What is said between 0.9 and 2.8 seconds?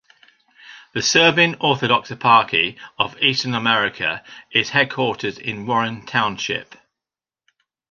The Serbian Orthodox Eparchy